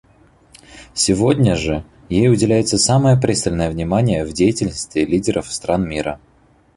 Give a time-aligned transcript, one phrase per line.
[0.95, 6.19] Сегодня же ей уделяется самое пристальное внимание в деятельности лидеров стран мира.